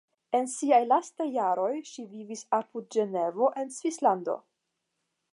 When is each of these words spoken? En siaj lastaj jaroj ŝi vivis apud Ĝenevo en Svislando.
En 0.37 0.45
siaj 0.51 0.77
lastaj 0.91 1.25
jaroj 1.33 1.73
ŝi 1.89 2.05
vivis 2.13 2.41
apud 2.59 2.87
Ĝenevo 2.95 3.51
en 3.65 3.69
Svislando. 3.75 4.35